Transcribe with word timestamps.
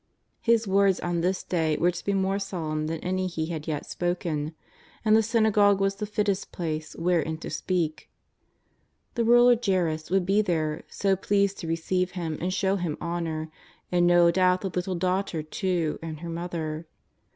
His 0.41 0.67
words 0.67 0.99
on 1.01 1.21
this 1.21 1.43
day 1.43 1.77
were 1.77 1.91
to 1.91 2.03
be 2.03 2.15
more 2.15 2.39
solemn 2.39 2.87
than 2.87 2.99
any 3.01 3.27
He 3.27 3.45
had 3.53 3.67
yet 3.67 3.85
spoken, 3.85 4.55
and 5.05 5.15
the 5.15 5.21
synagogue 5.21 5.79
was 5.79 5.93
the 5.97 6.07
fittest 6.07 6.51
place 6.51 6.95
wherein 6.95 7.37
to 7.37 7.51
speak. 7.51 8.09
The 9.13 9.23
ruler 9.23 9.55
Jairus 9.63 10.09
would 10.09 10.25
be 10.25 10.41
there, 10.41 10.81
so 10.87 11.15
pleased 11.15 11.59
to 11.59 11.67
receive 11.67 12.13
Him 12.13 12.39
and 12.41 12.51
show 12.51 12.77
Him 12.77 12.97
honour, 12.99 13.51
and 13.91 14.07
no 14.07 14.31
doubt 14.31 14.61
the 14.61 14.69
little 14.69 14.95
daughter, 14.95 15.43
too, 15.43 15.99
and 16.01 16.21
her 16.21 16.29
mother. 16.29 16.87